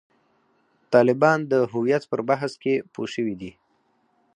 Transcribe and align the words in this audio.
طالبان 0.93 1.39
د 1.51 1.53
هویت 1.71 2.03
پر 2.11 2.21
بحث 2.29 2.51
کې 2.61 2.73
پوه 2.93 3.07
شوي 3.13 3.35
دي. 3.41 3.51